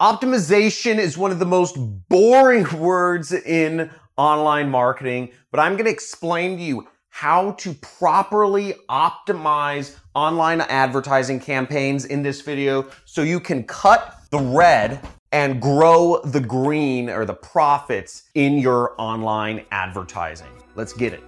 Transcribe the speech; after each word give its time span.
Optimization 0.00 0.96
is 0.98 1.18
one 1.18 1.32
of 1.32 1.40
the 1.40 1.44
most 1.44 1.76
boring 2.08 2.66
words 2.78 3.32
in 3.32 3.90
online 4.16 4.70
marketing, 4.70 5.30
but 5.50 5.58
I'm 5.58 5.72
going 5.72 5.86
to 5.86 5.90
explain 5.90 6.56
to 6.56 6.62
you 6.62 6.86
how 7.08 7.52
to 7.52 7.74
properly 7.74 8.74
optimize 8.88 9.96
online 10.14 10.60
advertising 10.60 11.40
campaigns 11.40 12.04
in 12.04 12.22
this 12.22 12.42
video 12.42 12.86
so 13.06 13.22
you 13.22 13.40
can 13.40 13.64
cut 13.64 14.14
the 14.30 14.38
red 14.38 15.00
and 15.32 15.60
grow 15.60 16.20
the 16.22 16.40
green 16.40 17.10
or 17.10 17.24
the 17.24 17.34
profits 17.34 18.30
in 18.36 18.56
your 18.56 18.94
online 18.98 19.64
advertising. 19.72 20.46
Let's 20.76 20.92
get 20.92 21.12
it. 21.12 21.27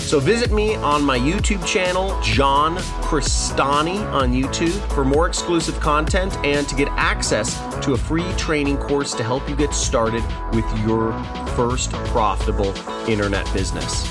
So 0.00 0.18
visit 0.18 0.50
me 0.50 0.74
on 0.76 1.04
my 1.04 1.16
YouTube 1.16 1.64
channel, 1.64 2.20
John 2.20 2.76
Crestani 3.00 4.04
on 4.12 4.32
YouTube, 4.32 4.76
for 4.92 5.04
more 5.04 5.28
exclusive 5.28 5.78
content 5.78 6.36
and 6.38 6.68
to 6.68 6.74
get 6.74 6.88
access 6.96 7.60
to 7.84 7.92
a 7.92 7.96
free 7.96 8.28
training 8.32 8.76
course 8.78 9.14
to 9.14 9.22
help 9.22 9.48
you 9.48 9.54
get 9.54 9.72
started 9.72 10.24
with 10.52 10.64
your 10.84 11.12
first 11.54 11.92
profitable 11.92 12.74
internet 13.08 13.50
business. 13.52 14.02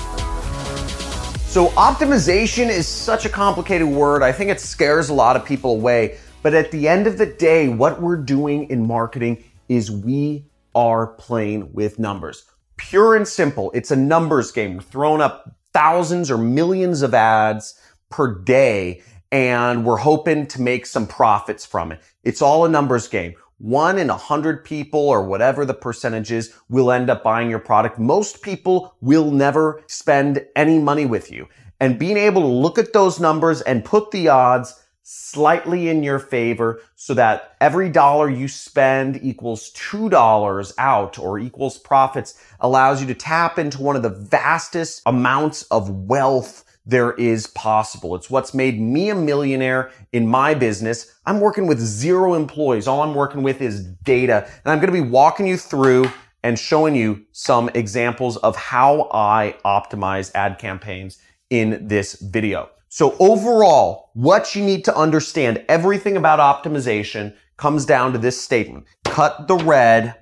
So, 1.50 1.66
optimization 1.70 2.70
is 2.70 2.86
such 2.86 3.26
a 3.26 3.28
complicated 3.28 3.86
word. 3.86 4.22
I 4.22 4.32
think 4.32 4.50
it 4.50 4.60
scares 4.60 5.10
a 5.10 5.14
lot 5.14 5.36
of 5.36 5.44
people 5.44 5.72
away. 5.72 6.16
But 6.42 6.54
at 6.54 6.70
the 6.70 6.88
end 6.88 7.06
of 7.06 7.18
the 7.18 7.26
day, 7.26 7.68
what 7.68 8.00
we're 8.00 8.16
doing 8.16 8.70
in 8.70 8.86
marketing 8.86 9.44
is 9.68 9.90
we 9.90 10.46
are 10.74 11.08
playing 11.08 11.72
with 11.74 11.98
numbers. 11.98 12.44
Pure 12.76 13.16
and 13.16 13.28
simple. 13.28 13.70
It's 13.74 13.90
a 13.90 13.96
numbers 13.96 14.50
game. 14.50 14.76
We're 14.76 14.82
throwing 14.82 15.20
up 15.20 15.54
thousands 15.72 16.30
or 16.30 16.38
millions 16.38 17.02
of 17.02 17.14
ads 17.14 17.78
per 18.08 18.34
day 18.34 19.02
and 19.32 19.84
we're 19.84 19.96
hoping 19.96 20.46
to 20.48 20.60
make 20.60 20.86
some 20.86 21.06
profits 21.06 21.64
from 21.64 21.92
it. 21.92 22.00
It's 22.24 22.42
all 22.42 22.64
a 22.64 22.68
numbers 22.68 23.08
game. 23.08 23.34
One 23.58 23.98
in 23.98 24.10
a 24.10 24.16
hundred 24.16 24.64
people 24.64 25.00
or 25.00 25.22
whatever 25.24 25.64
the 25.64 25.74
percentage 25.74 26.32
is 26.32 26.54
will 26.68 26.90
end 26.90 27.10
up 27.10 27.22
buying 27.22 27.50
your 27.50 27.58
product. 27.58 27.98
Most 27.98 28.42
people 28.42 28.96
will 29.00 29.30
never 29.30 29.82
spend 29.86 30.44
any 30.56 30.78
money 30.78 31.06
with 31.06 31.30
you. 31.30 31.46
And 31.78 31.98
being 31.98 32.16
able 32.16 32.42
to 32.42 32.48
look 32.48 32.78
at 32.78 32.92
those 32.92 33.20
numbers 33.20 33.60
and 33.62 33.84
put 33.84 34.10
the 34.10 34.28
odds 34.28 34.74
slightly 35.12 35.88
in 35.88 36.04
your 36.04 36.20
favor 36.20 36.80
so 36.94 37.12
that 37.14 37.56
every 37.60 37.88
dollar 37.88 38.30
you 38.30 38.46
spend 38.46 39.18
equals 39.24 39.72
$2 39.72 40.72
out 40.78 41.18
or 41.18 41.36
equals 41.40 41.78
profits 41.78 42.40
allows 42.60 43.00
you 43.00 43.08
to 43.08 43.14
tap 43.14 43.58
into 43.58 43.82
one 43.82 43.96
of 43.96 44.04
the 44.04 44.08
vastest 44.08 45.02
amounts 45.06 45.64
of 45.64 45.90
wealth 45.90 46.64
there 46.86 47.12
is 47.14 47.48
possible. 47.48 48.14
It's 48.14 48.30
what's 48.30 48.54
made 48.54 48.80
me 48.80 49.10
a 49.10 49.14
millionaire 49.16 49.90
in 50.12 50.28
my 50.28 50.54
business. 50.54 51.12
I'm 51.26 51.40
working 51.40 51.66
with 51.66 51.80
zero 51.80 52.34
employees. 52.34 52.86
All 52.86 53.02
I'm 53.02 53.14
working 53.14 53.42
with 53.42 53.60
is 53.60 53.84
data. 53.84 54.44
And 54.64 54.72
I'm 54.72 54.78
going 54.78 54.94
to 54.94 55.02
be 55.02 55.08
walking 55.08 55.46
you 55.46 55.56
through 55.56 56.10
and 56.44 56.56
showing 56.56 56.94
you 56.94 57.24
some 57.32 57.68
examples 57.74 58.36
of 58.38 58.54
how 58.54 59.10
I 59.12 59.56
optimize 59.64 60.30
ad 60.34 60.58
campaigns 60.58 61.18
in 61.50 61.88
this 61.88 62.14
video. 62.14 62.70
So 62.92 63.14
overall, 63.20 64.10
what 64.14 64.56
you 64.56 64.64
need 64.64 64.84
to 64.86 64.96
understand, 64.96 65.64
everything 65.68 66.16
about 66.16 66.40
optimization 66.40 67.36
comes 67.56 67.86
down 67.86 68.12
to 68.12 68.18
this 68.18 68.42
statement. 68.42 68.84
Cut 69.04 69.46
the 69.46 69.54
red, 69.54 70.16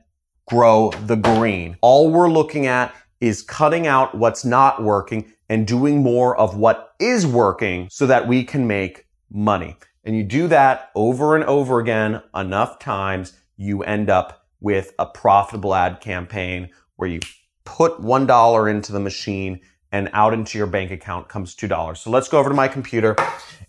grow 0.46 0.90
the 1.06 1.16
green. 1.16 1.78
All 1.80 2.10
we're 2.10 2.28
looking 2.28 2.66
at 2.66 2.94
is 3.22 3.40
cutting 3.40 3.86
out 3.86 4.14
what's 4.14 4.44
not 4.44 4.82
working 4.82 5.32
and 5.48 5.66
doing 5.66 6.02
more 6.02 6.36
of 6.36 6.58
what 6.58 6.92
is 7.00 7.26
working 7.26 7.88
so 7.90 8.06
that 8.06 8.28
we 8.28 8.44
can 8.44 8.66
make 8.66 9.06
money. 9.30 9.74
And 10.04 10.14
you 10.14 10.22
do 10.22 10.46
that 10.48 10.90
over 10.94 11.36
and 11.36 11.44
over 11.44 11.80
again 11.80 12.22
enough 12.34 12.78
times, 12.78 13.32
you 13.56 13.82
end 13.82 14.10
up 14.10 14.46
with 14.60 14.92
a 14.98 15.06
profitable 15.06 15.74
ad 15.74 16.02
campaign 16.02 16.68
where 16.96 17.08
you 17.08 17.20
put 17.64 17.98
$1 18.02 18.70
into 18.70 18.92
the 18.92 19.00
machine 19.00 19.60
and 19.92 20.10
out 20.12 20.34
into 20.34 20.58
your 20.58 20.66
bank 20.66 20.90
account 20.90 21.28
comes 21.28 21.54
$2. 21.54 21.96
So 21.96 22.10
let's 22.10 22.28
go 22.28 22.38
over 22.38 22.48
to 22.48 22.54
my 22.54 22.68
computer 22.68 23.16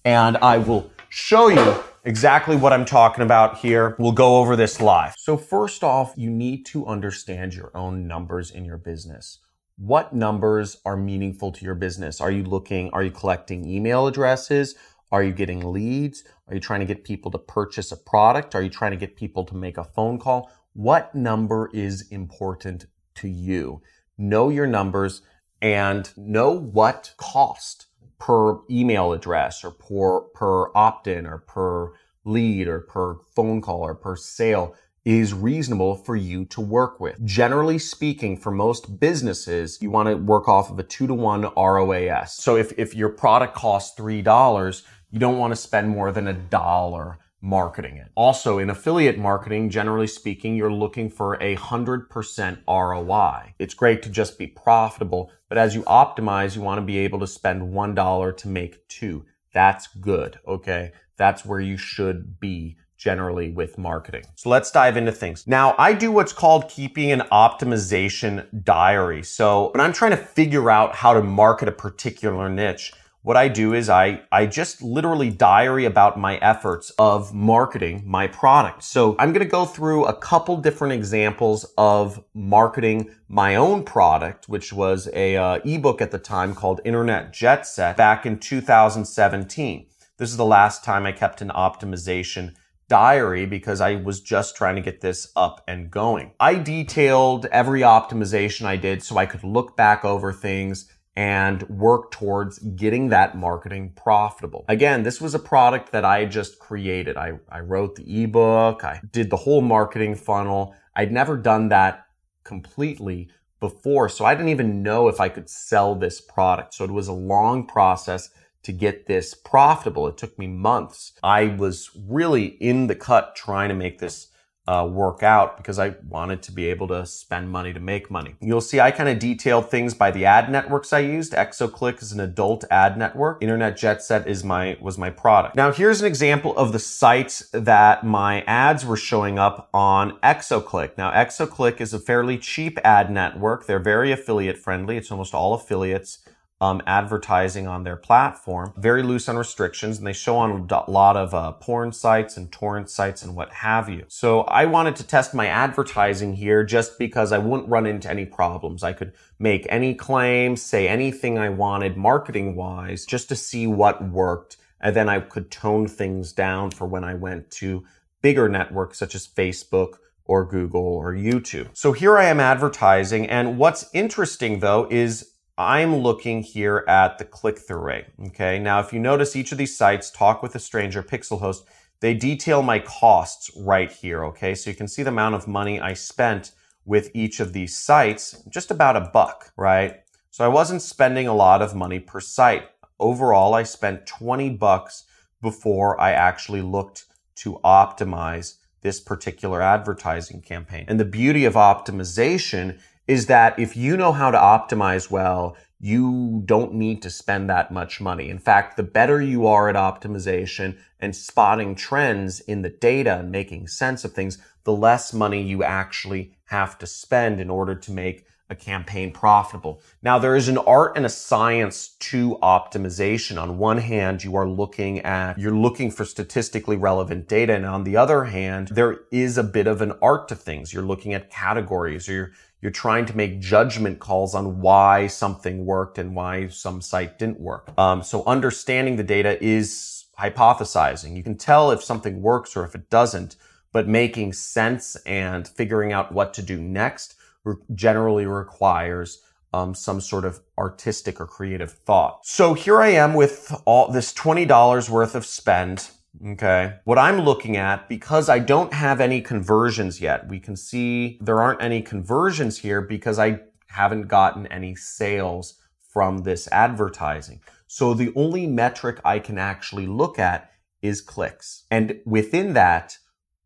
and 0.06 0.38
I 0.38 0.58
will 0.58 0.92
show 1.10 1.48
you 1.48 1.84
exactly 2.04 2.56
what 2.56 2.74
I'm 2.74 2.86
talking 2.86 3.24
about 3.24 3.58
here. 3.58 3.96
We'll 4.00 4.12
go 4.12 4.38
over 4.38 4.56
this 4.56 4.82
live. 4.82 5.16
So 5.18 5.38
first 5.38 5.84
off, 5.84 6.14
you 6.16 6.30
need 6.30 6.66
to 6.68 6.86
understand 6.86 7.54
your 7.54 7.72
own 7.76 8.08
numbers 8.08 8.52
in 8.52 8.66
your 8.66 8.78
business. 8.78 9.40
What 9.78 10.14
numbers 10.14 10.78
are 10.86 10.98
meaningful 10.98 11.52
to 11.54 11.66
your 11.66 11.76
business? 11.76 12.20
Are 12.20 12.32
you 12.32 12.44
looking, 12.44 12.90
are 12.92 13.04
you 13.04 13.12
collecting 13.12 13.66
email 13.66 14.08
addresses? 14.08 14.76
Are 15.12 15.24
you 15.24 15.32
getting 15.32 15.72
leads? 15.72 16.24
Are 16.48 16.54
you 16.54 16.60
trying 16.60 16.82
to 16.82 16.86
get 16.86 17.04
people 17.04 17.32
to 17.32 17.40
purchase 17.40 17.92
a 17.92 17.98
product? 17.98 18.56
Are 18.56 18.62
you 18.62 18.70
trying 18.70 18.92
to 18.92 18.98
get 18.98 19.16
people 19.16 19.46
to 19.46 19.56
make 19.56 19.78
a 19.78 19.84
phone 19.84 20.20
call? 20.20 20.52
What 20.74 21.16
number 21.16 21.70
is 21.74 22.08
important 22.12 22.86
to 23.16 23.28
you? 23.28 23.82
Know 24.18 24.50
your 24.50 24.68
numbers 24.68 25.22
and 25.62 26.12
know 26.18 26.52
what 26.52 27.14
cost 27.18 27.88
per 28.20 28.60
email 28.70 29.14
address 29.14 29.64
or 29.64 29.72
per, 29.72 30.22
per 30.34 30.76
opt-in 30.76 31.26
or 31.26 31.40
per 31.40 31.94
lead 32.26 32.68
or 32.68 32.80
per 32.80 33.16
phone 33.36 33.62
call 33.62 33.82
or 33.82 33.96
per 33.96 34.16
sale 34.16 34.76
is 35.06 35.34
reasonable 35.34 35.96
for 35.96 36.16
you 36.16 36.46
to 36.46 36.62
work 36.62 37.00
with. 37.00 37.24
Generally 37.26 37.80
speaking, 37.80 38.38
for 38.38 38.52
most 38.52 39.00
businesses, 39.00 39.82
you 39.82 39.90
want 39.90 40.10
to 40.10 40.16
work 40.16 40.48
off 40.48 40.70
of 40.70 40.78
a 40.78 40.84
two 40.84 41.08
to 41.08 41.14
one 41.14 41.50
ROAS. 41.56 42.34
So 42.34 42.58
if, 42.58 42.78
if 42.78 42.94
your 42.94 43.10
product 43.10 43.56
costs 43.56 43.98
$3, 43.98 44.84
you 45.10 45.20
don't 45.20 45.38
want 45.38 45.52
to 45.52 45.56
spend 45.56 45.90
more 45.90 46.12
than 46.12 46.28
a 46.28 46.34
dollar 46.34 47.18
marketing 47.42 47.98
it. 47.98 48.08
Also, 48.16 48.60
in 48.60 48.70
affiliate 48.70 49.18
marketing, 49.18 49.70
generally 49.70 50.08
speaking, 50.08 50.56
you're 50.56 50.72
looking 50.72 51.10
for 51.10 51.36
a 51.36 51.56
100% 51.56 52.58
ROI. 52.68 53.54
It's 53.60 53.74
great 53.74 54.02
to 54.04 54.10
just 54.10 54.38
be 54.38 54.48
profitable, 54.48 55.32
but 55.48 55.58
as 55.58 55.76
you 55.76 55.84
optimize, 55.84 56.56
you 56.56 56.62
want 56.62 56.80
to 56.80 56.86
be 56.86 56.98
able 57.00 57.20
to 57.20 57.28
spend 57.28 57.74
$1 57.74 58.38
to 58.38 58.48
make 58.48 58.88
two. 58.88 59.26
That's 59.54 59.88
good, 59.88 60.40
okay? 60.48 60.92
That's 61.18 61.46
where 61.46 61.60
you 61.60 61.78
should 61.78 62.40
be 62.40 62.78
generally 62.98 63.50
with 63.50 63.78
marketing. 63.78 64.24
So 64.36 64.50
let's 64.50 64.72
dive 64.72 64.98
into 64.98 65.14
things. 65.14 65.48
Now, 65.48 65.74
I 65.78 65.94
do 65.94 66.12
what's 66.12 66.34
called 66.34 66.70
keeping 66.70 67.12
an 67.12 67.22
optimization 67.32 68.46
diary. 68.64 69.24
So 69.24 69.72
when 69.74 69.80
I'm 69.80 69.94
trying 69.94 70.12
to 70.12 70.18
figure 70.18 70.70
out 70.70 70.96
how 70.96 71.14
to 71.14 71.24
market 71.24 71.70
a 71.70 71.72
particular 71.72 72.50
niche, 72.50 72.94
what 73.30 73.38
I 73.38 73.48
do 73.48 73.76
is 73.76 73.92
I, 73.92 74.22
I 74.32 74.48
just 74.48 74.82
literally 74.82 75.30
diary 75.30 75.86
about 75.86 76.18
my 76.18 76.38
efforts 76.38 76.90
of 76.98 77.32
marketing 77.32 78.02
my 78.04 78.26
product. 78.26 78.84
So 78.84 79.16
I'm 79.20 79.34
going 79.34 79.46
to 79.46 79.52
go 79.52 79.68
through 79.68 80.06
a 80.06 80.16
couple 80.16 80.58
different 80.58 80.94
examples 80.94 81.64
of 81.78 82.24
marketing 82.34 83.12
my 83.28 83.54
own 83.54 83.84
product, 83.84 84.50
which 84.50 84.74
was 84.74 85.08
a 85.14 85.38
uh, 85.38 85.60
ebook 85.64 86.02
at 86.02 86.10
the 86.10 86.18
time 86.18 86.56
called 86.56 86.82
Internet 86.84 87.32
Jet 87.32 87.68
Set 87.68 87.96
back 87.96 88.26
in 88.26 88.40
2017. 88.40 89.86
This 90.18 90.32
is 90.32 90.38
the 90.38 90.44
last 90.44 90.84
time 90.84 91.06
I 91.06 91.12
kept 91.12 91.44
an 91.44 91.50
optimization 91.50 92.56
diary 92.88 93.46
because 93.46 93.80
I 93.80 93.98
was 93.98 94.22
just 94.22 94.56
trying 94.56 94.76
to 94.76 94.82
get 94.82 95.02
this 95.02 95.32
up 95.36 95.64
and 95.68 95.92
going. 95.92 96.32
I 96.40 96.56
detailed 96.56 97.46
every 97.52 97.82
optimization 97.82 98.66
I 98.66 98.76
did 98.76 99.04
so 99.04 99.18
I 99.18 99.28
could 99.28 99.44
look 99.44 99.78
back 99.78 100.04
over 100.04 100.34
things 100.34 100.92
and 101.20 101.64
work 101.64 102.12
towards 102.12 102.60
getting 102.60 103.10
that 103.10 103.36
marketing 103.36 103.92
profitable. 103.94 104.64
Again, 104.70 105.04
this 105.04 105.20
was 105.20 105.36
a 105.36 105.40
product 105.40 105.92
that 105.92 106.06
I 106.06 106.24
just 106.24 106.60
created. 106.60 107.18
I, 107.18 107.34
I 107.50 107.60
wrote 107.60 107.96
the 107.98 108.24
ebook, 108.24 108.86
I 108.86 109.02
did 109.12 109.30
the 109.30 109.36
whole 109.36 109.60
marketing 109.60 110.16
funnel. 110.16 110.74
I'd 110.96 111.12
never 111.12 111.36
done 111.36 111.68
that 111.70 112.06
completely 112.46 113.30
before, 113.60 114.08
so 114.08 114.24
I 114.24 114.34
didn't 114.34 114.48
even 114.48 114.82
know 114.82 115.10
if 115.10 115.20
I 115.20 115.28
could 115.28 115.50
sell 115.50 115.94
this 115.94 116.22
product. 116.22 116.74
So 116.74 116.86
it 116.86 116.92
was 116.92 117.10
a 117.10 117.14
long 117.14 117.68
process 117.68 118.30
to 118.64 118.72
get 118.72 119.08
this 119.08 119.34
profitable. 119.34 120.08
It 120.08 120.18
took 120.18 120.40
me 120.40 120.48
months. 120.48 121.12
I 121.22 121.48
was 121.48 121.90
really 122.08 122.46
in 122.46 122.88
the 122.88 122.96
cut 122.96 123.36
trying 123.36 123.68
to 123.68 123.76
make 123.76 124.00
this 124.00 124.30
uh, 124.70 124.86
work 124.86 125.24
out 125.24 125.58
because 125.58 125.80
I 125.80 125.96
wanted 126.08 126.44
to 126.44 126.52
be 126.52 126.68
able 126.68 126.88
to 126.90 127.04
spend 127.04 127.50
money 127.50 127.74
to 127.74 127.80
make 127.80 128.12
money. 128.12 128.36
You'll 128.40 128.62
see 128.62 128.80
I 128.80 128.92
kind 128.92 129.10
of 129.10 129.18
detailed 129.18 129.72
things 129.72 129.96
by 129.96 130.12
the 130.12 130.26
ad 130.26 130.52
networks 130.52 130.94
I 130.94 131.00
used. 131.00 131.34
ExoClick 131.34 132.04
is 132.04 132.12
an 132.12 132.20
adult 132.20 132.66
ad 132.70 132.96
network. 132.96 133.42
Internet 133.42 133.78
Jet 133.78 134.04
Set 134.04 134.28
is 134.28 134.44
my 134.44 134.78
was 134.80 134.96
my 134.96 135.10
product. 135.10 135.56
Now 135.56 135.72
here's 135.72 136.02
an 136.02 136.08
example 136.08 136.56
of 136.56 136.72
the 136.72 136.78
sites 136.78 137.50
that 137.52 138.04
my 138.04 138.42
ads 138.44 138.86
were 138.86 138.96
showing 138.96 139.40
up 139.40 139.70
on 139.74 140.20
ExoClick. 140.20 141.00
Now 141.00 141.12
ExoClick 141.14 141.82
is 141.82 141.92
a 141.92 142.00
fairly 142.00 142.38
cheap 142.38 142.78
ad 142.84 143.12
network. 143.12 143.66
They're 143.66 143.80
very 143.80 144.12
affiliate 144.12 144.60
friendly. 144.60 144.98
It's 144.98 145.10
almost 145.10 145.34
all 145.34 145.56
affiliates 145.56 146.20
um, 146.62 146.82
advertising 146.86 147.68
on 147.68 147.84
their 147.84 147.96
platform, 147.96 148.74
very 148.76 149.02
loose 149.02 149.30
on 149.30 149.38
restrictions, 149.38 149.98
and 149.98 150.06
they 150.06 150.14
show 150.14 150.38
on 150.38 150.68
a 150.70 150.92
lot 150.92 151.16
of 151.16 151.34
uh, 151.34 151.54
porn 151.54 151.94
sites 151.94 152.36
and 152.36 152.52
torrent 152.52 152.90
sites 152.90 153.24
and 153.24 153.36
what 153.36 153.52
have 153.54 153.88
you. 153.88 154.04
So 154.10 154.42
I 154.42 154.66
wanted 154.66 154.98
to 154.98 155.08
test 155.08 155.34
my 155.34 155.48
advertising 155.48 156.34
here 156.36 156.66
just 156.66 157.00
because 157.00 157.32
I 157.32 157.38
wouldn't 157.38 157.70
run 157.70 157.86
into 157.86 158.10
any 158.10 158.26
problems. 158.26 158.84
I 158.84 158.92
could 158.92 159.14
make 159.40 159.66
any 159.70 159.94
claims, 159.94 160.62
say 160.62 160.88
anything 160.88 161.38
I 161.38 161.50
wanted 161.50 161.96
marketing 161.96 162.56
wise, 162.56 163.06
just 163.06 163.30
to 163.30 163.36
see 163.36 163.66
what 163.66 164.04
worked. 164.10 164.58
And 164.82 164.96
then 164.96 165.08
I 165.08 165.22
could 165.22 165.52
tone 165.52 165.88
things 165.88 166.34
down 166.34 166.72
for 166.72 166.88
when 166.88 167.04
I 167.06 167.14
went 167.14 167.52
to 167.52 167.86
bigger 168.22 168.50
networks 168.50 169.00
such 169.00 169.16
as 169.16 169.28
Facebook 169.28 169.94
or 170.26 170.46
Google 170.46 170.82
or 170.82 171.14
YouTube. 171.14 171.70
So 171.74 171.94
here 171.94 172.18
I 172.18 172.26
am 172.26 172.40
advertising. 172.40 173.28
And 173.28 173.58
what's 173.58 173.90
interesting 173.94 174.60
though 174.60 174.88
is 174.92 175.32
I'm 175.60 175.98
looking 175.98 176.42
here 176.42 176.86
at 176.88 177.18
the 177.18 177.26
click-through 177.26 177.82
rate. 177.82 178.06
Okay. 178.28 178.60
Now, 178.60 178.80
if 178.80 178.94
you 178.94 179.00
notice 179.00 179.36
each 179.36 179.52
of 179.52 179.58
these 179.58 179.78
sites, 179.78 180.10
Talk 180.10 180.42
with 180.42 180.56
a 180.56 180.60
Stranger, 180.60 181.04
Pixelhost, 181.04 181.64
they 182.00 182.14
detail 182.14 182.62
my 182.62 182.80
costs 182.80 183.52
right 183.58 183.92
here. 183.92 184.24
Okay. 184.24 184.56
So 184.56 184.70
you 184.70 184.76
can 184.76 184.88
see 184.88 185.04
the 185.04 185.10
amount 185.10 185.36
of 185.36 185.50
money 185.50 185.78
I 185.78 185.94
spent 185.94 186.54
with 186.86 187.12
each 187.14 187.42
of 187.42 187.52
these 187.52 187.78
sites, 187.78 188.42
just 188.50 188.72
about 188.72 188.96
a 188.96 189.12
buck, 189.14 189.52
right? 189.58 189.98
So 190.32 190.46
I 190.46 190.48
wasn't 190.48 190.82
spending 190.82 191.28
a 191.28 191.36
lot 191.36 191.62
of 191.62 191.76
money 191.76 192.00
per 192.00 192.22
site. 192.22 192.64
Overall, 192.98 193.54
I 193.54 193.64
spent 193.64 194.08
20 194.08 194.52
bucks 194.52 195.04
before 195.42 196.00
I 196.00 196.14
actually 196.14 196.62
looked 196.62 197.04
to 197.36 197.60
optimize 197.66 198.56
this 198.82 199.02
particular 199.02 199.62
advertising 199.62 200.42
campaign. 200.42 200.86
And 200.88 201.00
the 201.00 201.06
beauty 201.06 201.44
of 201.44 201.56
optimization 201.56 202.80
is 203.10 203.26
that 203.26 203.58
if 203.58 203.76
you 203.76 203.98
know 203.98 204.12
how 204.12 204.30
to 204.30 204.38
optimize 204.38 205.10
well, 205.10 205.58
you 205.80 206.44
don't 206.46 206.76
need 206.76 207.02
to 207.02 207.10
spend 207.10 207.50
that 207.50 207.72
much 207.72 208.00
money. 208.00 208.30
In 208.30 208.38
fact, 208.38 208.78
the 208.78 208.84
better 208.84 209.20
you 209.20 209.48
are 209.48 209.68
at 209.68 209.76
optimization 209.76 210.78
and 211.00 211.16
spotting 211.16 211.74
trends 211.74 212.40
in 212.42 212.62
the 212.62 212.70
data 212.70 213.18
and 213.18 213.32
making 213.32 213.68
sense 213.68 214.06
of 214.06 214.14
things, 214.14 214.38
the 214.64 214.74
less 214.74 215.12
money 215.12 215.42
you 215.42 215.64
actually 215.64 216.36
have 216.46 216.78
to 216.78 216.86
spend 216.86 217.42
in 217.42 217.50
order 217.50 217.74
to 217.74 217.92
make 217.92 218.28
a 218.50 218.56
campaign 218.56 219.12
profitable. 219.12 219.80
Now, 220.02 220.18
there 220.18 220.36
is 220.36 220.48
an 220.48 220.58
art 220.58 220.98
and 220.98 221.06
a 221.06 221.10
science 221.10 221.90
to 222.00 222.38
optimization. 222.42 223.40
On 223.40 223.58
one 223.58 223.78
hand, 223.78 224.24
you 224.24 224.36
are 224.36 224.48
looking 224.48 225.00
at, 225.02 225.38
you're 225.38 225.56
looking 225.56 225.92
for 225.92 226.04
statistically 226.04 226.76
relevant 226.76 227.28
data. 227.28 227.54
And 227.54 227.66
on 227.66 227.84
the 227.84 227.96
other 227.96 228.26
hand, 228.26 228.70
there 228.70 229.02
is 229.12 229.38
a 229.38 229.44
bit 229.44 229.68
of 229.68 229.82
an 229.82 229.94
art 230.02 230.28
to 230.30 230.36
things. 230.36 230.74
You're 230.74 230.84
looking 230.84 231.14
at 231.14 231.30
categories 231.30 232.10
or 232.10 232.14
you're 232.14 232.32
you're 232.62 232.72
trying 232.72 233.06
to 233.06 233.16
make 233.16 233.40
judgment 233.40 234.00
calls 234.00 234.36
on 234.36 234.60
why 234.60 235.08
something 235.08 235.66
worked 235.66 235.98
and 235.98 236.16
why 236.16 236.48
some 236.48 236.82
site 236.82 237.18
didn't 237.18 237.40
work. 237.40 237.72
Um, 237.78 238.04
so 238.04 238.24
understanding 238.26 238.98
the 238.98 239.04
data 239.04 239.42
is 239.44 240.06
hypothesizing. 240.20 241.16
You 241.16 241.24
can 241.24 241.38
tell 241.38 241.72
if 241.72 241.84
something 241.84 242.22
works 242.22 242.58
or 242.58 242.66
if 242.66 242.76
it 242.76 242.90
doesn't, 242.90 243.38
but 243.72 243.88
making 243.88 244.34
sense 244.34 244.96
and 245.06 245.48
figuring 245.48 245.94
out 245.94 246.12
what 246.12 246.34
to 246.34 246.42
do 246.42 246.60
next 246.60 247.16
re- 247.44 247.56
generally 247.74 248.26
requires 248.26 249.24
um, 249.54 249.74
some 249.74 250.02
sort 250.02 250.26
of 250.26 250.42
artistic 250.58 251.20
or 251.20 251.26
creative 251.26 251.72
thought. 251.72 252.26
So 252.26 252.54
here 252.54 252.82
I 252.82 252.90
am 252.90 253.14
with 253.14 253.54
all 253.66 253.92
this 253.92 254.14
$20 254.14 254.90
worth 254.90 255.16
of 255.16 255.26
spend 255.26 255.90
Okay. 256.32 256.76
What 256.84 256.98
I'm 256.98 257.22
looking 257.22 257.56
at, 257.56 257.88
because 257.88 258.30
I 258.30 258.40
don't 258.40 258.74
have 258.74 259.00
any 259.00 259.22
conversions 259.22 260.02
yet, 260.02 260.28
we 260.28 260.40
can 260.40 260.56
see 260.56 261.18
there 261.22 261.42
aren't 261.42 261.62
any 261.62 261.82
conversions 261.82 262.58
here 262.58 262.82
because 262.82 263.20
I 263.20 263.42
haven't 263.68 264.08
gotten 264.08 264.48
any 264.48 264.76
sales 264.76 265.56
from 265.82 266.20
this 266.20 266.48
advertising. 266.52 267.42
So 267.68 267.94
the 267.94 268.12
only 268.16 268.48
metric 268.48 269.00
I 269.06 269.20
can 269.20 269.38
actually 269.38 269.88
look 269.88 270.20
at 270.20 270.52
is 270.82 271.02
clicks. 271.02 271.66
And 271.70 272.00
within 272.06 272.54
that, 272.54 272.98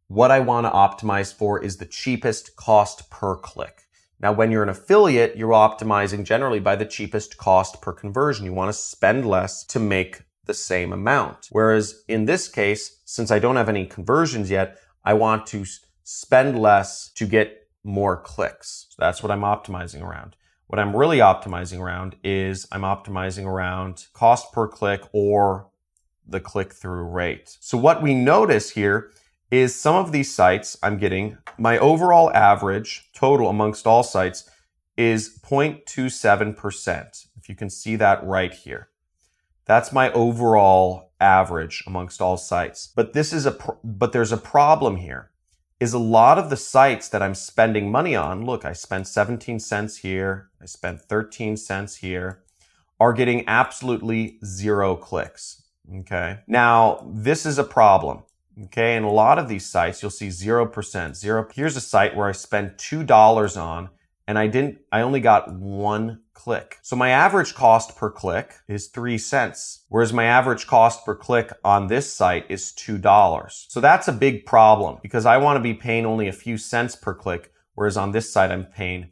what 0.07 0.31
I 0.31 0.39
want 0.39 0.65
to 0.65 0.71
optimize 0.71 1.33
for 1.33 1.61
is 1.61 1.77
the 1.77 1.85
cheapest 1.85 2.55
cost 2.55 3.09
per 3.09 3.35
click. 3.35 3.81
Now, 4.19 4.31
when 4.31 4.51
you're 4.51 4.63
an 4.63 4.69
affiliate, 4.69 5.35
you're 5.35 5.49
optimizing 5.49 6.23
generally 6.23 6.59
by 6.59 6.77
the 6.77 6.85
cheapest 6.85 7.37
cost 7.37 7.81
per 7.81 7.91
conversion. 7.91 8.45
You 8.45 8.53
want 8.53 8.69
to 8.69 8.77
spend 8.77 9.25
less 9.25 9.65
to 9.65 9.79
make 9.79 10.21
the 10.45 10.53
same 10.53 10.91
amount. 10.93 11.47
Whereas 11.51 12.03
in 12.07 12.25
this 12.25 12.47
case, 12.47 12.99
since 13.05 13.31
I 13.31 13.39
don't 13.39 13.55
have 13.55 13.69
any 13.69 13.85
conversions 13.85 14.49
yet, 14.49 14.77
I 15.03 15.13
want 15.13 15.47
to 15.47 15.65
spend 16.03 16.59
less 16.59 17.09
to 17.15 17.25
get 17.25 17.67
more 17.83 18.17
clicks. 18.17 18.87
So 18.89 18.95
that's 18.99 19.21
what 19.21 19.31
I'm 19.31 19.41
optimizing 19.41 20.01
around. 20.01 20.35
What 20.67 20.79
I'm 20.79 20.95
really 20.95 21.19
optimizing 21.19 21.79
around 21.79 22.15
is 22.23 22.67
I'm 22.71 22.81
optimizing 22.81 23.45
around 23.45 24.07
cost 24.13 24.51
per 24.51 24.67
click 24.67 25.03
or 25.11 25.67
the 26.25 26.39
click 26.39 26.73
through 26.73 27.03
rate. 27.03 27.57
So 27.59 27.77
what 27.77 28.01
we 28.01 28.15
notice 28.15 28.71
here 28.71 29.11
is 29.51 29.75
some 29.75 29.95
of 29.95 30.11
these 30.11 30.33
sites 30.33 30.77
I'm 30.81 30.97
getting 30.97 31.37
my 31.57 31.77
overall 31.77 32.31
average 32.33 33.09
total 33.13 33.49
amongst 33.49 33.85
all 33.85 34.03
sites 34.03 34.49
is 34.97 35.37
0.27%. 35.39 37.27
If 37.37 37.49
you 37.49 37.55
can 37.55 37.69
see 37.69 37.95
that 37.97 38.23
right 38.23 38.53
here. 38.53 38.89
That's 39.65 39.91
my 39.91 40.11
overall 40.11 41.11
average 41.19 41.83
amongst 41.87 42.21
all 42.21 42.37
sites. 42.37 42.91
But 42.95 43.13
this 43.13 43.31
is 43.31 43.45
a, 43.45 43.57
but 43.83 44.11
there's 44.11 44.31
a 44.31 44.37
problem 44.37 44.97
here 44.97 45.31
is 45.79 45.93
a 45.93 45.99
lot 45.99 46.39
of 46.39 46.49
the 46.49 46.55
sites 46.55 47.09
that 47.09 47.21
I'm 47.21 47.35
spending 47.35 47.91
money 47.91 48.15
on. 48.15 48.45
Look, 48.45 48.63
I 48.63 48.71
spent 48.71 49.05
17 49.05 49.59
cents 49.59 49.97
here. 49.97 50.49
I 50.61 50.65
spent 50.65 51.01
13 51.01 51.57
cents 51.57 51.97
here 51.97 52.43
are 52.99 53.11
getting 53.11 53.43
absolutely 53.47 54.39
zero 54.45 54.95
clicks. 54.95 55.63
Okay. 55.93 56.39
Now 56.47 57.05
this 57.13 57.45
is 57.45 57.59
a 57.59 57.63
problem. 57.63 58.23
Okay. 58.65 58.95
And 58.95 59.05
a 59.05 59.09
lot 59.09 59.39
of 59.39 59.49
these 59.49 59.65
sites, 59.69 60.01
you'll 60.01 60.11
see 60.11 60.29
0%, 60.29 61.15
zero. 61.15 61.47
Here's 61.53 61.75
a 61.75 61.81
site 61.81 62.15
where 62.15 62.29
I 62.29 62.31
spend 62.31 62.77
$2 62.77 63.61
on 63.61 63.89
and 64.27 64.39
I 64.39 64.47
didn't, 64.47 64.79
I 64.91 65.01
only 65.01 65.19
got 65.19 65.53
one 65.53 66.21
click. 66.33 66.77
So 66.81 66.95
my 66.95 67.09
average 67.09 67.53
cost 67.53 67.95
per 67.97 68.09
click 68.09 68.55
is 68.67 68.87
three 68.87 69.17
cents, 69.17 69.85
whereas 69.89 70.13
my 70.13 70.25
average 70.25 70.65
cost 70.65 71.05
per 71.05 71.15
click 71.15 71.51
on 71.63 71.87
this 71.87 72.11
site 72.11 72.45
is 72.49 72.73
$2. 72.77 73.65
So 73.69 73.79
that's 73.79 74.07
a 74.07 74.13
big 74.13 74.45
problem 74.45 74.99
because 75.01 75.25
I 75.25 75.37
want 75.37 75.57
to 75.57 75.61
be 75.61 75.73
paying 75.73 76.05
only 76.05 76.27
a 76.27 76.33
few 76.33 76.57
cents 76.57 76.95
per 76.95 77.13
click, 77.13 77.51
whereas 77.75 77.97
on 77.97 78.11
this 78.11 78.31
site 78.31 78.51
I'm 78.51 78.65
paying 78.65 79.11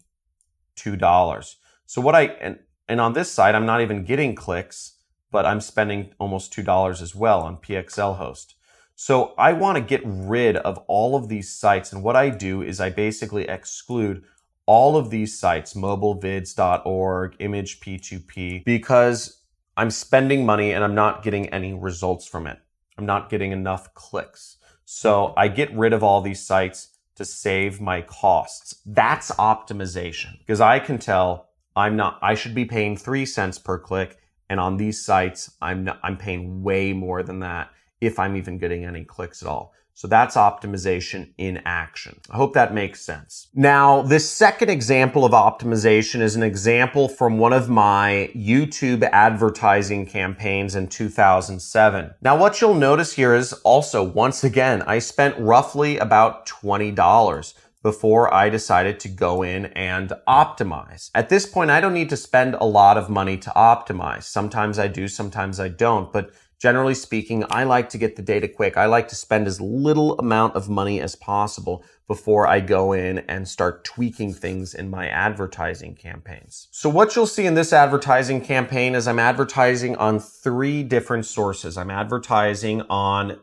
$2. 0.77 1.55
So 1.85 2.01
what 2.01 2.15
I, 2.15 2.23
and, 2.23 2.59
and 2.87 3.01
on 3.01 3.13
this 3.13 3.31
site 3.31 3.56
I'm 3.56 3.65
not 3.65 3.81
even 3.81 4.06
getting 4.06 4.33
clicks, 4.33 4.97
but 5.30 5.45
I'm 5.45 5.61
spending 5.61 6.13
almost 6.19 6.53
$2 6.53 7.01
as 7.01 7.15
well 7.15 7.41
on 7.41 7.57
PXL 7.57 8.18
host. 8.18 8.56
So 8.95 9.33
I 9.37 9.53
want 9.53 9.77
to 9.77 9.83
get 9.83 10.01
rid 10.06 10.57
of 10.57 10.77
all 10.87 11.15
of 11.15 11.27
these 11.27 11.51
sites. 11.51 11.91
And 11.91 12.03
what 12.03 12.15
I 12.15 12.30
do 12.30 12.61
is 12.61 12.80
I 12.80 12.91
basically 12.91 13.45
exclude 13.45 14.23
all 14.65 14.97
of 14.97 15.09
these 15.09 15.37
sites, 15.37 15.73
mobilevids.org, 15.73 17.35
image 17.39 17.80
P2P, 17.80 18.63
because 18.63 19.41
I'm 19.77 19.91
spending 19.91 20.45
money 20.45 20.71
and 20.71 20.83
I'm 20.83 20.95
not 20.95 21.23
getting 21.23 21.49
any 21.49 21.73
results 21.73 22.27
from 22.27 22.47
it. 22.47 22.59
I'm 22.97 23.06
not 23.06 23.30
getting 23.30 23.51
enough 23.51 23.94
clicks. 23.94 24.57
So 24.85 25.33
I 25.37 25.47
get 25.47 25.75
rid 25.75 25.94
of 25.94 26.03
all 26.03 26.21
these 26.21 26.45
sites 26.45 26.89
to 27.15 27.25
save 27.25 27.81
my 27.81 28.01
costs. 28.01 28.81
That's 28.85 29.31
optimization 29.31 30.39
because 30.39 30.61
I 30.61 30.80
can 30.80 30.97
tell 30.97 31.49
I'm 31.75 31.95
not, 31.95 32.19
I 32.21 32.35
should 32.35 32.53
be 32.53 32.65
paying 32.65 32.97
three 32.97 33.25
cents 33.25 33.57
per 33.57 33.80
click. 33.80 34.18
And 34.49 34.59
on 34.59 34.75
these 34.77 35.03
sites, 35.03 35.51
I'm, 35.61 35.85
not, 35.85 35.99
I'm 36.03 36.18
paying 36.18 36.61
way 36.61 36.91
more 36.91 37.23
than 37.23 37.39
that 37.39 37.71
if 38.01 38.19
I'm 38.19 38.35
even 38.35 38.57
getting 38.57 38.83
any 38.83 39.06
clicks 39.06 39.41
at 39.41 39.47
all. 39.47 39.73
So 39.94 40.07
that's 40.07 40.36
optimization 40.36 41.33
in 41.38 41.62
action. 41.66 42.19
I 42.30 42.38
hope 42.38 42.54
that 42.54 42.74
makes 42.74 43.02
sense. 43.02 43.48
Now, 43.54 44.02
this 44.02 44.30
second 44.30 44.69
example 44.69 45.26
of 45.26 45.31
optimization 45.31 46.21
is 46.21 46.36
an 46.36 46.44
example 46.44 47.07
from 47.07 47.38
one 47.38 47.54
of 47.54 47.69
my 47.69 48.31
YouTube 48.36 49.07
advertising 49.12 50.06
campaigns 50.06 50.76
in 50.76 50.88
2007. 50.88 52.16
Now, 52.21 52.38
what 52.38 52.62
you'll 52.62 52.74
notice 52.74 53.14
here 53.14 53.36
is 53.36 53.54
also, 53.54 54.04
once 54.04 54.44
again, 54.44 54.81
I 54.83 55.00
spent 55.00 55.38
roughly 55.38 55.98
about 55.98 56.48
$20 56.48 57.54
before 57.83 58.33
I 58.33 58.50
decided 58.50 59.00
to 59.02 59.10
go 59.10 59.42
in 59.42 59.66
and 59.68 60.14
optimize. 60.28 61.10
At 61.16 61.30
this 61.30 61.45
point, 61.45 61.71
I 61.71 61.81
don't 61.81 61.94
need 61.94 62.10
to 62.10 62.18
spend 62.18 62.56
a 62.56 62.66
lot 62.66 62.98
of 62.98 63.10
money 63.10 63.38
to 63.38 63.50
optimize. 63.52 64.24
Sometimes 64.24 64.78
I 64.78 64.88
do, 64.88 65.07
sometimes 65.07 65.60
I 65.60 65.68
don't, 65.68 66.14
but 66.14 66.31
Generally 66.61 66.94
speaking, 66.94 67.44
I 67.49 67.63
like 67.63 67.89
to 67.89 67.97
get 67.97 68.15
the 68.15 68.21
data 68.21 68.47
quick. 68.47 68.77
I 68.77 68.85
like 68.85 69.07
to 69.07 69.15
spend 69.15 69.47
as 69.47 69.59
little 69.59 70.15
amount 70.19 70.56
of 70.56 70.69
money 70.69 71.01
as 71.01 71.15
possible 71.15 71.83
before 72.07 72.45
I 72.45 72.59
go 72.59 72.94
in 72.94 73.18
and 73.27 73.47
start 73.47 73.83
tweaking 73.83 74.31
things 74.35 74.75
in 74.75 74.87
my 74.87 75.07
advertising 75.07 75.95
campaigns. 75.95 76.68
So 76.69 76.87
what 76.87 77.15
you'll 77.15 77.25
see 77.25 77.47
in 77.47 77.56
this 77.56 77.73
advertising 77.73 78.41
campaign 78.41 78.94
is 78.94 79.07
I'm 79.07 79.18
advertising 79.18 79.95
on 79.95 80.19
three 80.19 80.83
different 80.83 81.25
sources. 81.25 81.80
I'm 81.80 81.89
advertising 81.89 82.83
on 82.91 83.39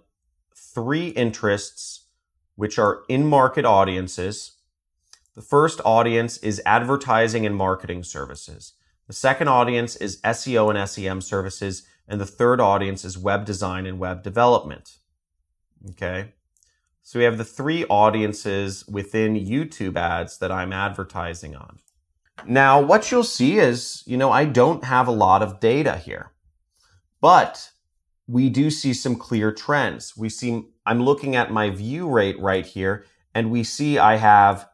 three 0.55 1.09
interests, 1.09 2.05
which 2.55 2.79
are 2.79 3.01
in 3.09 3.27
market 3.27 3.65
audiences. 3.65 4.59
The 5.35 5.43
first 5.43 5.81
audience 5.85 6.39
is 6.39 6.63
advertising 6.65 7.45
and 7.45 7.57
marketing 7.57 8.05
services. 8.05 8.75
The 9.09 9.13
second 9.13 9.49
audience 9.49 9.97
is 9.97 10.21
SEO 10.21 10.73
and 10.73 10.89
SEM 10.89 11.21
services 11.21 11.83
and 12.09 12.21
the 12.21 12.27
third 12.27 12.61
audience 12.61 13.05
is 13.05 13.19
web 13.19 13.45
design 13.45 13.87
and 13.87 13.99
web 13.99 14.23
development. 14.23 14.97
Okay. 15.91 16.33
So 17.03 17.19
we 17.19 17.25
have 17.25 17.39
the 17.39 17.45
three 17.45 17.85
audiences 17.87 18.87
within 18.89 19.35
YouTube 19.35 19.97
ads 19.97 20.39
that 20.39 20.51
I'm 20.51 20.73
advertising 20.73 21.55
on. 21.55 21.79
Now, 22.47 22.81
what 22.81 23.11
you'll 23.11 23.25
see 23.25 23.59
is, 23.59 24.03
you 24.07 24.17
know, 24.17 24.31
I 24.31 24.45
don't 24.45 24.85
have 24.85 25.09
a 25.09 25.13
lot 25.13 25.43
of 25.43 25.61
data 25.61 25.97
here, 25.97 26.33
but 27.21 27.71
we 28.27 28.49
do 28.49 28.71
see 28.71 28.93
some 28.93 29.17
clear 29.17 29.53
trends. 29.53 30.17
We 30.17 30.29
see, 30.29 30.65
I'm 30.87 31.03
looking 31.03 31.35
at 31.35 31.51
my 31.51 31.71
view 31.71 32.09
rate 32.09 32.39
right 32.39 32.65
here, 32.65 33.07
and 33.35 33.51
we 33.51 33.65
see 33.65 33.99
I 33.99 34.17
have 34.17 34.69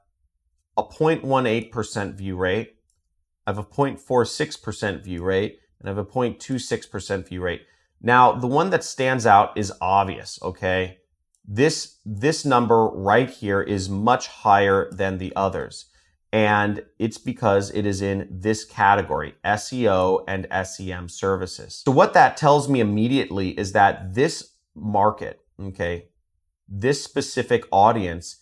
a 0.77 0.83
0.18% 0.83 2.15
view 2.15 2.37
rate. 2.37 2.77
I 3.47 3.51
have 3.51 3.59
a 3.59 3.65
0.46% 3.65 5.03
view 5.03 5.23
rate 5.23 5.61
and 5.81 5.89
I 5.89 5.91
have 5.91 5.99
a 5.99 6.05
0.26% 6.05 7.29
view 7.29 7.41
rate. 7.41 7.63
Now, 8.01 8.33
the 8.33 8.47
one 8.47 8.71
that 8.71 8.85
stands 8.85 9.27
out 9.27 9.57
is 9.57 9.73
obvious, 9.81 10.39
okay? 10.43 10.99
This, 11.47 11.99
this 12.05 12.45
number 12.45 12.87
right 12.89 13.31
here 13.31 13.63
is 13.63 13.89
much 13.89 14.29
higher 14.29 14.91
than 14.91 15.19
the 15.19 15.33
others. 15.35 15.87
And 16.33 16.85
it's 16.99 17.19
because 17.19 17.71
it 17.71 17.87
is 17.87 18.03
in 18.03 18.29
this 18.31 18.65
category, 18.65 19.35
SEO 19.45 20.25
and 20.27 20.47
SEM 20.67 21.09
services. 21.09 21.83
So 21.85 21.93
what 21.93 22.13
that 22.15 22.37
tells 22.37 22.69
me 22.69 22.81
immediately 22.81 23.51
is 23.51 23.73
that 23.73 24.15
this 24.15 24.55
market, 24.75 25.41
okay, 25.59 26.09
this 26.69 27.05
specific 27.05 27.65
audience 27.71 28.37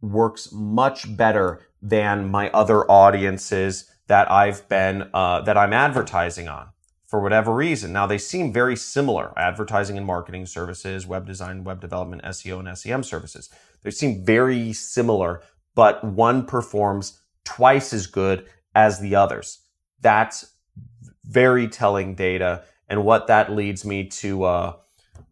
works 0.00 0.50
much 0.52 1.16
better 1.16 1.62
than 1.80 2.28
my 2.28 2.50
other 2.50 2.90
audiences 2.90 3.90
that 4.08 4.30
I've 4.30 4.68
been, 4.68 5.08
uh, 5.14 5.42
that 5.42 5.56
I'm 5.56 5.72
advertising 5.72 6.48
on 6.48 6.68
for 7.06 7.20
whatever 7.20 7.54
reason. 7.54 7.92
Now 7.92 8.06
they 8.06 8.18
seem 8.18 8.52
very 8.52 8.76
similar, 8.76 9.32
advertising 9.38 9.96
and 9.96 10.06
marketing 10.06 10.46
services, 10.46 11.06
web 11.06 11.26
design, 11.26 11.64
web 11.64 11.80
development, 11.80 12.22
SEO 12.22 12.66
and 12.66 12.76
SEM 12.76 13.02
services. 13.02 13.48
They 13.82 13.90
seem 13.90 14.24
very 14.24 14.72
similar, 14.72 15.42
but 15.74 16.02
one 16.02 16.46
performs 16.46 17.20
twice 17.44 17.92
as 17.92 18.06
good 18.06 18.46
as 18.74 19.00
the 19.00 19.14
others. 19.14 19.60
That's 20.00 20.52
very 21.24 21.68
telling 21.68 22.14
data. 22.14 22.64
And 22.88 23.04
what 23.04 23.28
that 23.28 23.52
leads 23.52 23.84
me 23.84 24.08
to, 24.08 24.44
uh, 24.44 24.72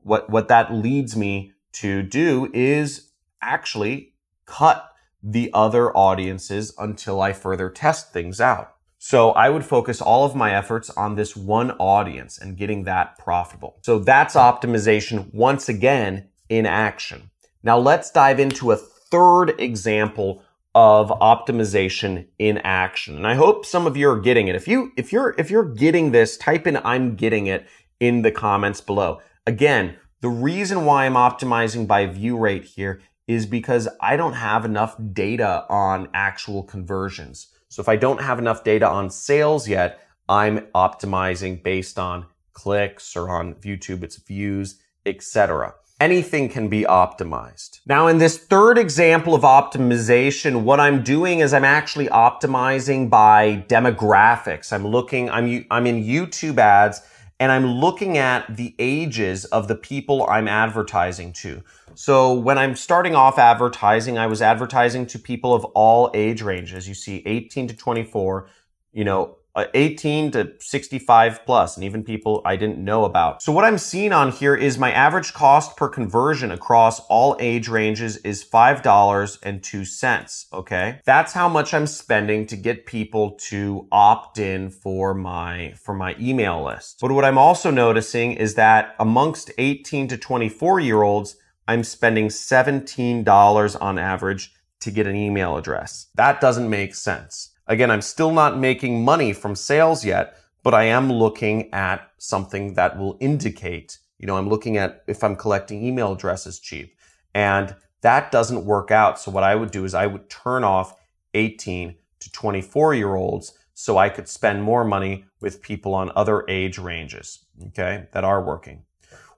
what, 0.03 0.31
what 0.31 0.49
that 0.49 0.73
leads 0.73 1.17
me 1.17 1.53
to 1.73 2.03
do 2.03 2.51
is 2.55 3.11
actually 3.43 4.15
cut 4.47 4.91
the 5.23 5.51
other 5.53 5.95
audiences 5.97 6.73
until 6.79 7.21
I 7.21 7.33
further 7.33 7.71
test 7.71 8.13
things 8.13 8.41
out. 8.41 8.74
So 9.07 9.33
I 9.33 9.51
would 9.51 9.67
focus 9.67 10.01
all 10.01 10.25
of 10.25 10.35
my 10.35 10.55
efforts 10.55 10.89
on 10.89 11.15
this 11.15 11.37
one 11.37 11.73
audience 11.73 12.39
and 12.39 12.57
getting 12.57 12.85
that 12.85 13.19
profitable. 13.19 13.77
So 13.83 13.99
that's 13.99 14.35
optimization 14.35 15.29
once 15.35 15.69
again 15.69 16.29
in 16.49 16.65
action. 16.65 17.29
Now 17.63 17.77
let's 17.77 18.11
dive 18.11 18.41
into 18.41 18.73
a 18.73 18.79
third 18.79 19.61
example 19.61 20.43
of 20.75 21.11
optimization 21.11 22.29
in 22.39 22.57
action. 22.65 23.17
And 23.17 23.27
I 23.27 23.35
hope 23.35 23.67
some 23.67 23.87
of 23.87 23.95
you 23.95 24.09
are 24.09 24.19
getting 24.19 24.49
it. 24.49 24.55
If 24.55 24.67
you, 24.67 24.91
if 24.97 25.13
you're, 25.13 25.35
if 25.37 25.51
you're 25.51 25.71
getting 25.75 26.13
this, 26.13 26.39
type 26.39 26.67
in 26.67 26.79
I'm 26.79 27.15
getting 27.15 27.47
it 27.47 27.67
in 28.01 28.23
the 28.23 28.33
comments 28.33 28.81
below. 28.81 29.21
Again, 29.47 29.97
the 30.23 30.31
reason 30.31 30.87
why 30.87 31.05
I'm 31.05 31.13
optimizing 31.13 31.87
by 31.87 32.07
view 32.07 32.39
rate 32.39 32.65
here 32.65 33.03
is 33.29 33.45
because 33.45 33.87
I 34.01 34.17
don't 34.17 34.33
have 34.33 34.65
enough 34.65 34.97
data 35.13 35.67
on 35.69 36.09
actual 36.15 36.63
conversions. 36.63 37.49
So 37.75 37.81
if 37.81 37.89
I 37.89 37.97
don't 37.97 38.21
have 38.21 38.39
enough 38.39 38.63
data 38.63 38.89
on 38.89 39.11
sales 39.11 39.67
yet, 39.67 39.99
I'm 40.29 40.61
optimizing 40.77 41.61
based 41.61 41.99
on 41.99 42.27
clicks 42.53 43.17
or 43.17 43.29
on 43.31 43.57
YouTube, 43.57 44.05
it's 44.05 44.17
views, 44.17 44.79
etc. 45.05 45.75
Anything 45.99 46.49
can 46.49 46.69
be 46.69 46.83
optimized. 46.83 47.81
Now 47.85 48.07
in 48.07 48.19
this 48.19 48.39
third 48.39 48.79
example 48.79 49.35
of 49.35 49.43
optimization, 49.43 50.63
what 50.63 50.79
I'm 50.79 51.03
doing 51.03 51.41
is 51.41 51.53
I'm 51.53 51.65
actually 51.65 52.07
optimizing 52.07 53.11
by 53.11 53.65
demographics. 53.67 54.73
I'm 54.73 54.87
looking, 54.87 55.29
I'm, 55.29 55.67
I'm 55.69 55.89
in 55.89 56.05
YouTube 56.05 56.59
ads 56.59 57.01
and 57.41 57.51
I'm 57.51 57.67
looking 57.67 58.19
at 58.19 58.57
the 58.57 58.77
ages 58.79 59.47
of 59.47 59.67
the 59.67 59.75
people 59.75 60.29
I'm 60.29 60.47
advertising 60.47 61.33
to. 61.43 61.65
So 61.97 62.35
when 62.35 62.59
I'm 62.59 62.77
starting 62.77 63.15
off 63.15 63.39
advertising, 63.39 64.19
I 64.19 64.27
was 64.27 64.43
advertising 64.43 65.07
to 65.07 65.19
people 65.19 65.55
of 65.55 65.65
all 65.67 66.11
age 66.15 66.43
ranges. 66.43 66.89
You 66.89 66.95
see 66.95 67.23
18 67.27 67.69
to 67.69 67.77
24, 67.77 68.49
you 68.93 69.05
know, 69.05 69.37
uh, 69.57 69.67
18 69.73 70.33
to 70.33 70.53
65 70.59 71.47
plus, 71.47 71.77
and 71.77 71.85
even 71.85 72.03
people 72.03 72.43
I 72.45 72.57
didn't 72.57 72.79
know 72.79 73.05
about. 73.05 73.41
So 73.41 73.53
what 73.53 73.65
I'm 73.65 73.79
seeing 73.79 74.13
on 74.13 74.33
here 74.33 74.57
is 74.57 74.79
my 74.79 74.91
average 74.91 75.33
cost 75.33 75.77
per 75.77 75.89
conversion 75.89 76.51
across 76.51 76.99
all 77.07 77.37
age 77.39 77.69
ranges 77.69 78.17
is 78.19 78.45
$5.02. 78.45 80.53
Okay. 80.53 81.01
That's 81.05 81.33
how 81.33 81.49
much 81.49 81.73
I'm 81.73 81.87
spending 81.87 82.47
to 82.47 82.57
get 82.57 82.87
people 82.87 83.33
to 83.49 83.87
opt 83.93 84.39
in 84.39 84.71
for 84.71 85.15
my, 85.15 85.75
for 85.77 85.95
my 85.95 86.17
email 86.19 86.65
list. 86.65 86.99
But 87.01 87.13
what 87.13 87.25
I'm 87.25 87.39
also 87.39 87.71
noticing 87.71 88.33
is 88.33 88.57
that 88.57 88.97
amongst 88.99 89.53
18 89.57 90.09
to 90.09 90.19
24 90.19 90.81
year 90.81 91.03
olds, 91.03 91.37
I'm 91.67 91.85
spending 91.85 92.29
$17 92.29 93.81
on 93.81 93.99
average 93.99 94.53
to 94.81 94.91
get 94.91 95.07
an 95.07 95.17
email 95.17 95.57
address. 95.57 96.09
That 96.15 96.41
doesn't 96.41 96.69
make 96.69 96.95
sense. 96.95 97.51
Again, 97.67 97.91
I'm 97.91 98.03
still 98.03 98.33
not 98.33 98.59
making 98.59 99.05
money 99.05 99.33
from 99.33 99.55
sales 99.55 100.05
yet, 100.05 100.37
but 100.63 100.75
I 100.75 100.85
am 100.85 101.11
looking 101.11 101.73
at 101.73 102.11
something 102.19 102.75
that 102.75 102.99
will 102.99 103.17
indicate, 103.21 103.99
you 104.19 104.27
know, 104.27 104.37
I'm 104.37 104.49
looking 104.49 104.77
at 104.77 105.03
if 105.07 105.25
I'm 105.25 105.37
collecting 105.37 105.83
email 105.83 106.13
addresses 106.13 106.61
cheap. 106.61 106.97
And 107.35 107.75
that 108.03 108.31
doesn't 108.31 108.67
work 108.67 108.91
out. 108.91 109.19
So 109.19 109.31
what 109.31 109.45
I 109.45 109.55
would 109.55 109.71
do 109.71 109.85
is 109.85 109.95
I 109.95 110.07
would 110.07 110.29
turn 110.29 110.65
off 110.65 111.01
18 111.33 111.95
to 112.21 112.33
24 112.33 112.95
year 112.95 113.15
olds 113.15 113.59
so 113.73 113.99
I 113.99 114.09
could 114.09 114.29
spend 114.29 114.63
more 114.63 114.85
money 114.85 115.25
with 115.41 115.63
people 115.63 115.95
on 115.95 116.13
other 116.15 116.45
age 116.49 116.79
ranges, 116.79 117.45
okay, 117.69 118.07
that 118.13 118.25
are 118.25 118.43
working. 118.43 118.85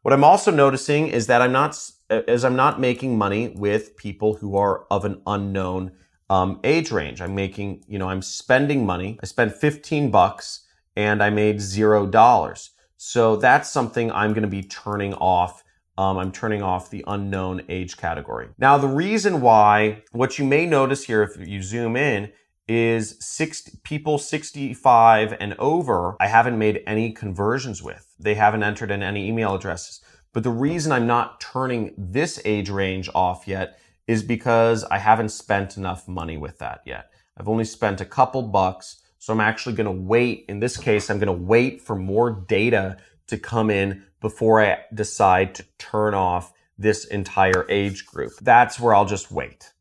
What 0.06 0.12
I'm 0.12 0.22
also 0.22 0.52
noticing 0.52 1.08
is 1.08 1.26
that 1.26 1.42
I'm 1.42 1.50
not, 1.50 1.76
as 2.10 2.44
I'm 2.44 2.54
not 2.54 2.78
making 2.78 3.18
money 3.18 3.48
with 3.48 3.96
people 3.96 4.34
who 4.34 4.56
are 4.56 4.84
of 4.88 5.04
an 5.04 5.20
unknown 5.26 5.90
um, 6.30 6.60
age 6.62 6.92
range. 6.92 7.20
I'm 7.20 7.34
making, 7.34 7.82
you 7.88 7.98
know, 7.98 8.08
I'm 8.08 8.22
spending 8.22 8.86
money. 8.86 9.18
I 9.20 9.26
spent 9.26 9.56
15 9.56 10.12
bucks 10.12 10.64
and 10.94 11.24
I 11.24 11.30
made 11.30 11.60
zero 11.60 12.06
dollars. 12.06 12.70
So 12.96 13.34
that's 13.34 13.68
something 13.68 14.12
I'm 14.12 14.32
going 14.32 14.44
to 14.44 14.48
be 14.48 14.62
turning 14.62 15.12
off. 15.14 15.64
Um, 15.98 16.18
I'm 16.18 16.30
turning 16.30 16.62
off 16.62 16.88
the 16.88 17.02
unknown 17.08 17.62
age 17.68 17.96
category. 17.96 18.50
Now, 18.58 18.78
the 18.78 18.86
reason 18.86 19.40
why, 19.40 20.04
what 20.12 20.38
you 20.38 20.44
may 20.44 20.66
notice 20.66 21.02
here, 21.02 21.24
if 21.24 21.36
you 21.36 21.64
zoom 21.64 21.96
in, 21.96 22.30
is 22.68 23.16
60, 23.20 23.78
people 23.84 24.18
65 24.18 25.36
and 25.38 25.54
over, 25.58 26.16
I 26.20 26.26
haven't 26.26 26.58
made 26.58 26.82
any 26.86 27.12
conversions 27.12 27.82
with. 27.82 28.14
They 28.18 28.34
haven't 28.34 28.62
entered 28.62 28.90
in 28.90 29.02
any 29.02 29.28
email 29.28 29.54
addresses. 29.54 30.00
But 30.32 30.42
the 30.42 30.50
reason 30.50 30.92
I'm 30.92 31.06
not 31.06 31.40
turning 31.40 31.94
this 31.96 32.40
age 32.44 32.68
range 32.68 33.08
off 33.14 33.46
yet 33.46 33.78
is 34.06 34.22
because 34.22 34.84
I 34.84 34.98
haven't 34.98 35.30
spent 35.30 35.76
enough 35.76 36.06
money 36.06 36.36
with 36.36 36.58
that 36.58 36.82
yet. 36.84 37.10
I've 37.36 37.48
only 37.48 37.64
spent 37.64 38.00
a 38.00 38.04
couple 38.04 38.42
bucks. 38.42 39.02
So 39.18 39.32
I'm 39.32 39.40
actually 39.40 39.74
going 39.74 39.86
to 39.86 40.02
wait. 40.02 40.44
In 40.48 40.60
this 40.60 40.76
case, 40.76 41.10
I'm 41.10 41.18
going 41.18 41.26
to 41.26 41.44
wait 41.44 41.80
for 41.80 41.96
more 41.96 42.30
data 42.30 42.98
to 43.26 43.38
come 43.38 43.70
in 43.70 44.04
before 44.20 44.62
I 44.64 44.84
decide 44.94 45.54
to 45.56 45.64
turn 45.78 46.14
off 46.14 46.52
this 46.78 47.04
entire 47.06 47.66
age 47.68 48.06
group. 48.06 48.32
That's 48.40 48.78
where 48.78 48.94
I'll 48.94 49.06
just 49.06 49.32
wait. 49.32 49.72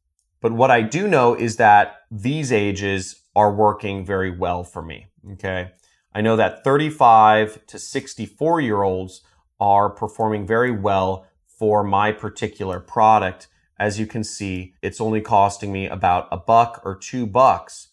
But 0.46 0.54
what 0.54 0.70
I 0.70 0.84
do 0.84 1.08
know 1.08 1.34
is 1.34 1.56
that 1.56 2.02
these 2.12 2.52
ages 2.52 3.16
are 3.36 3.52
working 3.52 4.06
very 4.06 4.30
well 4.30 4.64
for 4.64 4.84
me. 4.84 5.08
Okay. 5.32 5.72
I 6.14 6.22
know 6.22 6.36
that 6.36 6.64
35 6.64 7.66
to 7.66 7.80
64 7.80 8.62
year 8.62 8.84
olds 8.84 9.22
are 9.60 9.90
performing 9.90 10.46
very 10.46 10.70
well 10.70 11.26
for 11.48 11.84
my 11.84 12.12
particular 12.12 12.80
product 12.80 13.48
as 13.80 14.00
you 14.00 14.06
can 14.06 14.24
see, 14.24 14.76
it's 14.84 15.02
only 15.02 15.20
costing 15.20 15.72
me 15.74 15.88
about 15.88 16.28
a 16.32 16.38
buck 16.38 16.80
or 16.86 16.96
two 16.96 17.26
bucks 17.26 17.88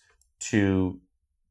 to 0.50 1.00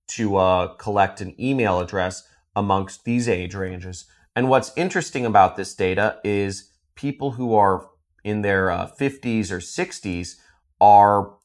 to 0.09 0.37
uh, 0.37 0.67
collect 0.75 1.19
an 1.19 1.33
email 1.41 1.79
address 1.79 2.27
amongst 2.55 3.05
these 3.05 3.27
age 3.27 3.55
ranges. 3.55 4.05
And 4.35 4.49
what's 4.49 4.71
interesting 4.77 5.25
about 5.25 5.55
this 5.57 5.73
data 5.73 6.19
is 6.23 6.69
people 6.93 7.31
who 7.31 7.55
are 7.55 7.89
in 8.23 8.43
their 8.43 8.69
uh, 8.69 8.87
50s 8.87 9.49
or 9.49 9.57
60s 9.57 10.35
are 10.81 11.35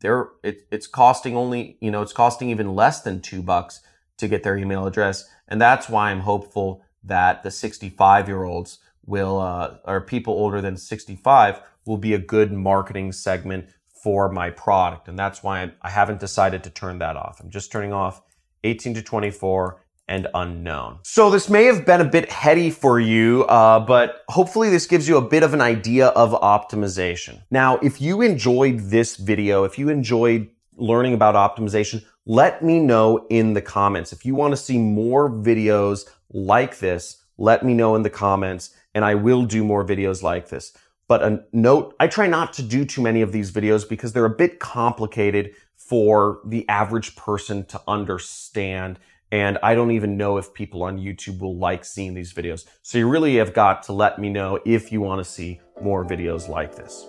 they're 0.00 0.30
it, 0.42 0.66
it's 0.72 0.88
costing 0.88 1.36
only 1.36 1.76
you 1.80 1.92
know 1.92 2.02
it's 2.02 2.12
costing 2.12 2.50
even 2.50 2.74
less 2.74 3.02
than 3.02 3.20
two 3.20 3.42
bucks 3.42 3.82
to 4.18 4.26
get 4.26 4.42
their 4.42 4.56
email 4.56 4.86
address. 4.86 5.28
And 5.46 5.60
that's 5.60 5.88
why 5.88 6.10
i'm 6.10 6.20
hopeful 6.20 6.82
that 7.04 7.42
the 7.42 7.50
65 7.50 8.28
year 8.28 8.44
olds 8.44 8.78
will 9.04 9.38
uh, 9.40 9.76
or 9.84 10.00
people 10.00 10.34
older 10.34 10.60
than 10.60 10.76
65 10.76 11.60
will 11.86 11.98
be 11.98 12.14
a 12.14 12.18
good 12.18 12.52
marketing 12.52 13.12
segment 13.12 13.66
for 14.02 14.30
my 14.30 14.50
product. 14.50 15.08
And 15.08 15.18
that's 15.18 15.42
why 15.42 15.62
I, 15.62 15.72
I 15.82 15.90
haven't 15.90 16.20
decided 16.20 16.64
to 16.64 16.70
turn 16.70 16.98
that 16.98 17.16
off. 17.16 17.40
I'm 17.40 17.50
just 17.50 17.70
turning 17.70 17.92
off 17.92 18.22
18 18.64 18.94
to 18.94 19.02
24 19.02 19.81
and 20.08 20.26
unknown. 20.34 20.98
So 21.02 21.30
this 21.30 21.48
may 21.48 21.64
have 21.64 21.86
been 21.86 22.00
a 22.00 22.04
bit 22.04 22.30
heady 22.30 22.70
for 22.70 23.00
you, 23.00 23.44
uh, 23.44 23.80
but 23.80 24.22
hopefully 24.28 24.68
this 24.68 24.86
gives 24.86 25.08
you 25.08 25.16
a 25.16 25.22
bit 25.22 25.42
of 25.42 25.54
an 25.54 25.60
idea 25.60 26.08
of 26.08 26.32
optimization. 26.32 27.42
Now, 27.50 27.78
if 27.78 28.00
you 28.00 28.20
enjoyed 28.20 28.80
this 28.80 29.16
video, 29.16 29.64
if 29.64 29.78
you 29.78 29.88
enjoyed 29.88 30.48
learning 30.76 31.14
about 31.14 31.34
optimization, 31.34 32.04
let 32.26 32.62
me 32.62 32.78
know 32.78 33.26
in 33.30 33.54
the 33.54 33.62
comments. 33.62 34.12
If 34.12 34.24
you 34.24 34.34
want 34.34 34.52
to 34.52 34.56
see 34.56 34.78
more 34.78 35.30
videos 35.30 36.08
like 36.30 36.78
this, 36.78 37.24
let 37.38 37.64
me 37.64 37.74
know 37.74 37.94
in 37.94 38.02
the 38.02 38.10
comments 38.10 38.74
and 38.94 39.04
I 39.04 39.14
will 39.14 39.44
do 39.44 39.64
more 39.64 39.84
videos 39.84 40.22
like 40.22 40.48
this. 40.48 40.72
But 41.08 41.22
a 41.22 41.44
note, 41.52 41.94
I 42.00 42.06
try 42.06 42.26
not 42.26 42.52
to 42.54 42.62
do 42.62 42.84
too 42.84 43.02
many 43.02 43.22
of 43.22 43.32
these 43.32 43.50
videos 43.50 43.88
because 43.88 44.12
they're 44.12 44.24
a 44.24 44.30
bit 44.30 44.60
complicated 44.60 45.54
for 45.76 46.40
the 46.44 46.66
average 46.68 47.16
person 47.16 47.64
to 47.66 47.80
understand 47.88 48.98
and 49.32 49.58
I 49.62 49.74
don't 49.74 49.90
even 49.90 50.16
know 50.18 50.36
if 50.36 50.52
people 50.52 50.82
on 50.82 50.98
YouTube 50.98 51.40
will 51.40 51.56
like 51.56 51.84
seeing 51.84 52.12
these 52.12 52.32
videos. 52.32 52.66
So 52.82 52.98
you 52.98 53.08
really 53.08 53.36
have 53.36 53.54
got 53.54 53.82
to 53.84 53.92
let 53.94 54.18
me 54.18 54.28
know 54.28 54.60
if 54.66 54.92
you 54.92 55.00
want 55.00 55.24
to 55.24 55.24
see 55.24 55.58
more 55.80 56.04
videos 56.04 56.48
like 56.48 56.76
this. 56.76 57.08